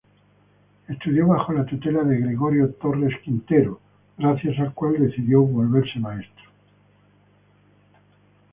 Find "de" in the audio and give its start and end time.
2.03-2.17